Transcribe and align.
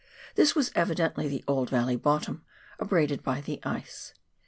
This 0.33 0.55
was 0.55 0.71
evidently 0.73 1.27
the 1.27 1.43
old 1.47 1.69
valley 1.69 1.95
bottom, 1.95 2.43
abraded 2.79 3.21
by 3.21 3.39
the 3.39 3.59
ice. 3.63 4.15